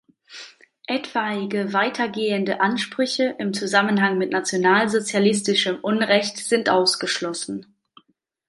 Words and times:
Etwaige 0.87 1.73
weitergehende 1.73 2.59
Ansprüche 2.59 3.35
im 3.37 3.53
Zusammenhang 3.53 4.17
mit 4.17 4.31
nationalsozialistischem 4.31 5.77
Unrecht 5.83 6.37
sind 6.37 6.69
ausgeschlossen. 6.69 7.67